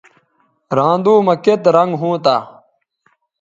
رھاندو 0.77 1.13
مہ 1.25 1.33
کیئت 1.43 1.61
رنگ 1.75 1.91
ھونتہ 2.01 2.35